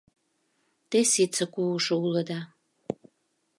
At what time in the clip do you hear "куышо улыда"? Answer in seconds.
1.53-2.39